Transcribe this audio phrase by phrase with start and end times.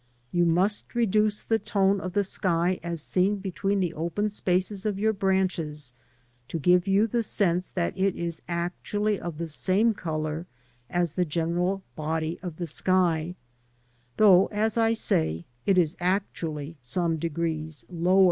[0.31, 4.97] You must reduce the tone of the sky as seen between the open spaces of
[4.97, 5.93] your branches
[6.47, 10.47] to give you the sense that it is actually of the same colour
[10.89, 13.35] as the general body of sky,
[14.17, 18.19] though, as I say, it is actually some degrees lower.